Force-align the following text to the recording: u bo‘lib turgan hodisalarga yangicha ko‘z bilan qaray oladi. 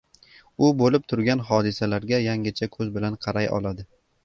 u 0.67 0.69
bo‘lib 0.79 1.05
turgan 1.13 1.43
hodisalarga 1.51 2.21
yangicha 2.25 2.71
ko‘z 2.79 2.93
bilan 2.99 3.21
qaray 3.29 3.53
oladi. 3.61 3.89